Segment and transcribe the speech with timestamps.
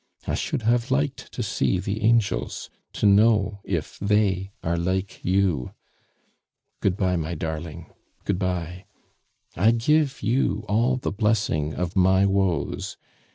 [0.25, 5.73] I should have liked to see the angels, to know if they are like you.
[6.79, 7.85] "Good bye, my darling,
[8.25, 8.85] good bye!
[9.55, 12.97] I give you all the blessing of my woes.